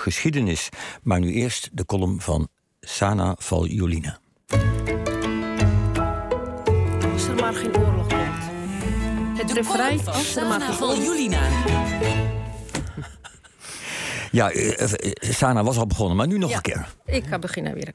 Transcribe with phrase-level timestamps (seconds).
[0.00, 0.68] geschiedenis.
[1.02, 2.48] Maar nu eerst de column van
[2.80, 4.18] Sana Valjulina.
[7.12, 9.38] Als er maar geen oorlog komt.
[9.38, 11.48] Het refrein als er maar geen Valjulina.
[14.32, 16.94] Ja, eh, eh, Sana was al begonnen, maar nu nog een keer.
[17.04, 17.92] Ik ga beginnen weer.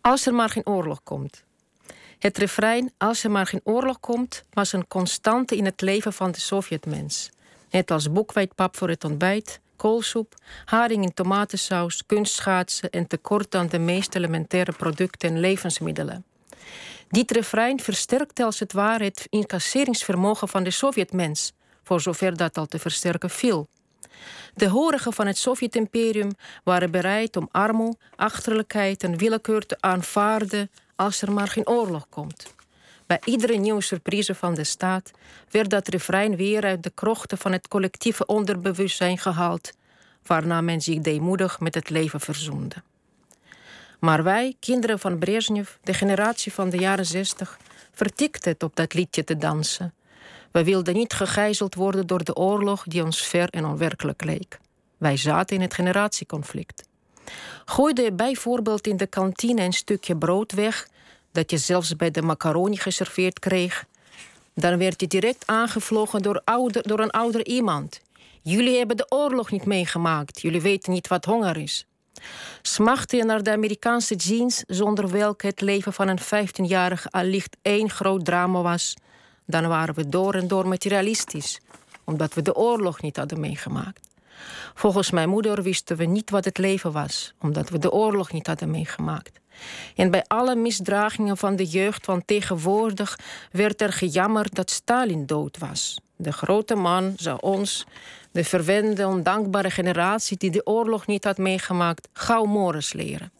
[0.00, 1.44] Als er maar geen oorlog komt.
[2.18, 6.30] Het refrein Als er maar geen oorlog komt was een constante in het leven van
[6.30, 7.30] de Sovjetmens.
[7.70, 13.78] Net als boekwijdpap voor het ontbijt, koolsoep, haring in tomatensaus, kunstschaatsen en tekort aan de
[13.78, 16.24] meest elementaire producten en levensmiddelen.
[17.08, 22.66] Dit refrein versterkte als het ware het incasseringsvermogen van de Sovjetmens, voor zover dat al
[22.66, 23.68] te versterken viel.
[24.54, 26.30] De horigen van het Sovjet-imperium
[26.64, 32.54] waren bereid om armoede, achterlijkheid en willekeur te aanvaarden als er maar geen oorlog komt.
[33.06, 35.10] Bij iedere nieuwe surprise van de staat
[35.50, 39.72] werd dat refrein weer uit de krochten van het collectieve onderbewustzijn gehaald,
[40.26, 42.76] waarna men zich deemoedig met het leven verzoende.
[44.00, 47.58] Maar wij, kinderen van Brezhnev, de generatie van de jaren zestig,
[47.92, 49.94] vertikten het op dat liedje te dansen.
[50.50, 54.58] We wilden niet gegijzeld worden door de oorlog die ons ver en onwerkelijk leek.
[54.96, 56.84] Wij zaten in het generatieconflict.
[57.64, 60.88] Gooide je bijvoorbeeld in de kantine een stukje brood weg
[61.32, 63.84] dat je zelfs bij de macaroni geserveerd kreeg,
[64.54, 68.00] dan werd je direct aangevlogen door, ouder, door een ouder iemand.
[68.44, 71.86] Jullie hebben de oorlog niet meegemaakt, jullie weten niet wat honger is.
[72.62, 77.90] Smachtte je naar de Amerikaanse jeans, zonder welke het leven van een 15-jarige allicht één
[77.90, 78.96] groot drama was,
[79.46, 81.60] dan waren we door en door materialistisch,
[82.04, 84.08] omdat we de oorlog niet hadden meegemaakt.
[84.74, 88.46] Volgens mijn moeder wisten we niet wat het leven was, omdat we de oorlog niet
[88.46, 89.40] hadden meegemaakt.
[89.96, 93.18] En bij alle misdragingen van de jeugd van tegenwoordig
[93.50, 96.00] werd er gejammerd dat Stalin dood was.
[96.16, 97.86] De grote man zou ons,
[98.30, 103.32] de verwende, ondankbare generatie die de oorlog niet had meegemaakt, gauw mores leren.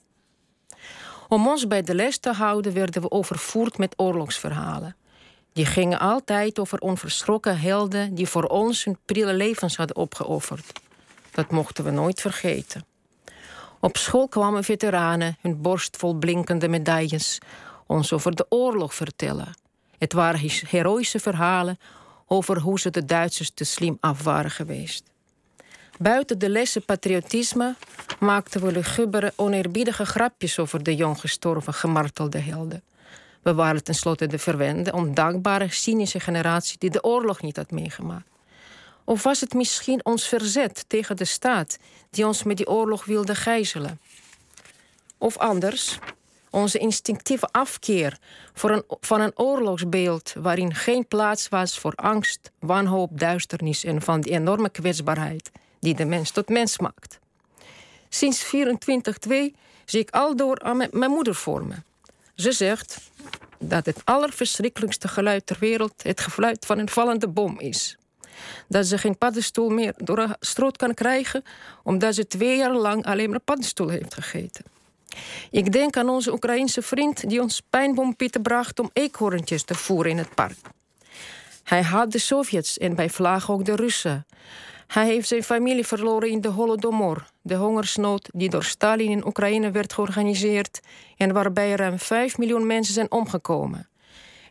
[1.29, 4.97] Om ons bij de les te houden werden we overvoerd met oorlogsverhalen.
[5.53, 10.81] Die gingen altijd over onverschrokken helden die voor ons hun prille levens hadden opgeofferd.
[11.31, 12.85] Dat mochten we nooit vergeten.
[13.85, 17.39] Op school kwamen veteranen, hun borst vol blinkende medailles,
[17.87, 19.55] ons over de oorlog vertellen.
[19.99, 21.79] Het waren heroïsche verhalen
[22.27, 25.05] over hoe ze de Duitsers te slim af waren geweest.
[25.99, 27.75] Buiten de lessen patriotisme
[28.19, 32.83] maakten we lugubere, oneerbiedige grapjes over de jong gestorven, gemartelde helden.
[33.43, 38.32] We waren tenslotte de verwende, ondankbare, cynische generatie die de oorlog niet had meegemaakt.
[39.05, 41.79] Of was het misschien ons verzet tegen de staat
[42.11, 44.01] die ons met die oorlog wilde gijzelen?
[45.19, 45.99] Of anders,
[46.51, 48.19] onze instinctieve afkeer
[48.53, 54.21] voor een, van een oorlogsbeeld waarin geen plaats was voor angst, wanhoop, duisternis en van
[54.21, 57.19] die enorme kwetsbaarheid die de mens tot mens maakt.
[58.09, 58.49] Sinds 24-2
[59.85, 61.75] zie ik aldoor aan mijn moeder voor me.
[62.35, 62.99] Ze zegt
[63.59, 67.97] dat het allerverschrikkelijkste geluid ter wereld het gefluit van een vallende bom is
[68.69, 71.45] dat ze geen paddenstoel meer door een stroot kan krijgen,
[71.83, 74.65] omdat ze twee jaar lang alleen maar paddenstoel heeft gegeten.
[75.51, 80.19] Ik denk aan onze Oekraïense vriend die ons pijnbompitten bracht om eekhoorntjes te voeren in
[80.19, 80.59] het park.
[81.63, 84.27] Hij had de Sovjets en bij vlaag ook de Russen.
[84.87, 89.71] Hij heeft zijn familie verloren in de Holodomor, de hongersnood die door Stalin in Oekraïne
[89.71, 90.81] werd georganiseerd
[91.17, 93.89] en waarbij ruim 5 miljoen mensen zijn omgekomen.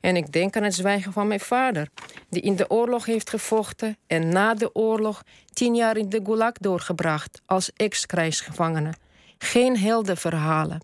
[0.01, 1.88] En ik denk aan het zwijgen van mijn vader,
[2.29, 5.23] die in de oorlog heeft gevochten en na de oorlog
[5.53, 8.94] tien jaar in de Gulag doorgebracht als ex-krijgsgevangene.
[9.38, 10.79] Geen heldenverhalen.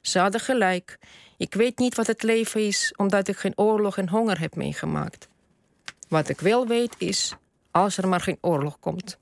[0.00, 0.98] Ze hadden gelijk.
[1.36, 5.28] Ik weet niet wat het leven is, omdat ik geen oorlog en honger heb meegemaakt.
[6.08, 7.34] Wat ik wel weet is,
[7.70, 9.18] als er maar geen oorlog komt.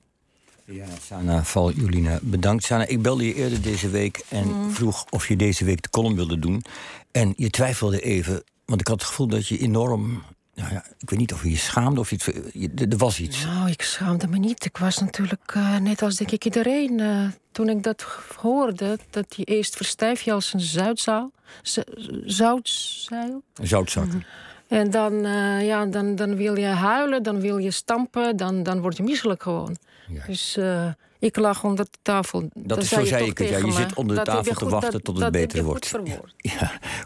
[0.65, 2.63] Ja, Sana Val Julina, bedankt.
[2.63, 4.71] Sana, ik belde je eerder deze week en mm.
[4.71, 6.63] vroeg of je deze week de column wilde doen.
[7.11, 10.23] En je twijfelde even want ik had het gevoel dat je enorm.
[10.53, 12.27] Nou ja, ik weet niet of je je schaamde of iets.
[12.75, 13.45] Er was iets.
[13.45, 14.65] Nou, ik schaamde me niet.
[14.65, 16.99] Ik was natuurlijk uh, net als denk ik iedereen.
[16.99, 21.31] Uh, toen ik dat hoorde, dat je eerst verstijf je als een zoutzaal.
[22.25, 23.43] Zoutzeil?
[23.61, 24.05] Zoutzak.
[24.05, 24.23] Mm
[24.67, 28.81] En dan, uh, ja, dan, dan wil je huilen, dan wil je stampen, dan, dan
[28.81, 29.77] word je misselijk gewoon.
[30.07, 30.25] Ja.
[30.25, 30.57] Dus
[31.19, 32.49] ik lag onder de tafel.
[32.53, 33.49] Dat is zo zei ik het.
[33.49, 35.89] Ja, je zit onder de tafel te wachten tot het beter wordt.
[35.89, 36.79] Goed ja,